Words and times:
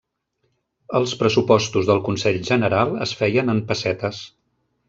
Els 0.99 1.13
pressupostos 1.19 1.91
del 1.91 2.03
Consell 2.09 2.41
General 2.51 2.99
es 3.07 3.15
feien 3.23 3.55
en 3.57 3.65
pessetes. 3.73 4.27